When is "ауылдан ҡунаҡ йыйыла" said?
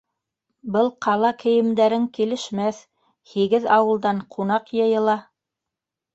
3.77-5.21